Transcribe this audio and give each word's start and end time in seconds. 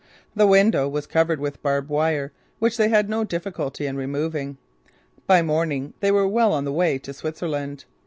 The 0.35 0.47
window 0.47 0.89
was 0.89 1.05
covered 1.05 1.39
with 1.39 1.61
barbed 1.61 1.89
wire 1.89 2.31
which 2.57 2.75
they 2.75 2.89
had 2.89 3.07
no 3.07 3.23
difficulty 3.23 3.85
in 3.85 3.95
removing. 3.97 4.57
By 5.27 5.43
morning 5.43 5.93
they 5.99 6.09
were 6.11 6.27
well 6.27 6.53
on 6.53 6.65
the 6.65 6.73
way 6.73 6.97
to 6.97 7.13
Switzerland. 7.13 7.85